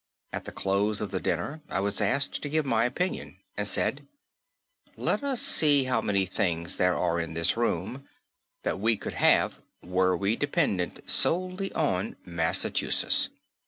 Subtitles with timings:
[0.33, 4.07] At the close of the dinner I was asked to give my opinion and said:
[4.97, 8.07] "Let us see how many things there are in this room
[8.63, 13.29] that we could have were we dependent solely on Massachusetts.